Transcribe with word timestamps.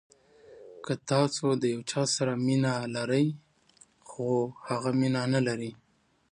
که 0.83 0.93
تاسو 1.09 1.45
د 1.61 1.63
یو 1.73 1.81
چا 1.91 2.01
سره 2.15 2.33
مینه 2.45 2.73
لرئ 2.95 3.25
خو 4.09 4.27
هغه 4.67 4.91
مینه 4.99 5.21
نلري. 5.33 5.71